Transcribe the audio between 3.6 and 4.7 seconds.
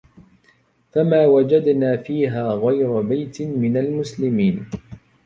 المسلمين